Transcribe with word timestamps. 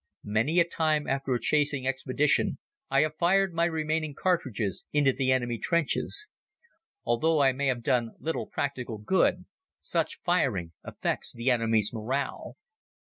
Many 0.25 0.59
a 0.59 0.63
time, 0.67 1.05
after 1.05 1.35
a 1.35 1.39
chasing 1.39 1.85
expedition, 1.85 2.57
I 2.89 3.01
have 3.03 3.17
fired 3.19 3.53
my 3.53 3.65
remaining 3.65 4.15
cartridges 4.15 4.83
into 4.91 5.13
the 5.13 5.31
enemy 5.31 5.59
trenches. 5.59 6.27
Although 7.05 7.39
I 7.39 7.51
may 7.51 7.67
have 7.67 7.83
done 7.83 8.15
little 8.19 8.47
practical 8.47 8.97
good, 8.97 9.45
such 9.79 10.19
firing 10.25 10.71
affects 10.83 11.31
the 11.33 11.51
enemy's 11.51 11.93
morale. 11.93 12.57